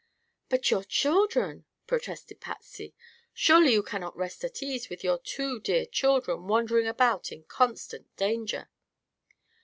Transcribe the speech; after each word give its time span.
"But 0.49 0.71
your 0.71 0.83
children!" 0.83 1.65
protested 1.85 2.41
Patsy. 2.41 2.95
"Surely 3.35 3.73
you 3.73 3.83
cannot 3.83 4.17
rest 4.17 4.43
at 4.43 4.63
ease 4.63 4.89
with 4.89 5.03
your 5.03 5.19
two 5.19 5.59
dear 5.59 5.85
children 5.85 6.47
wandering 6.47 6.87
about, 6.87 7.31
in 7.31 7.43
constant 7.43 8.07
danger." 8.17 8.67